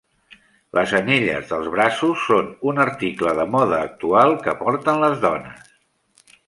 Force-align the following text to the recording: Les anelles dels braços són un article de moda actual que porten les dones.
Les 0.77 0.93
anelles 0.99 1.45
dels 1.51 1.69
braços 1.75 2.25
són 2.31 2.49
un 2.73 2.83
article 2.87 3.35
de 3.41 3.47
moda 3.59 3.81
actual 3.91 4.35
que 4.47 4.59
porten 4.65 5.03
les 5.07 5.19
dones. 5.29 5.75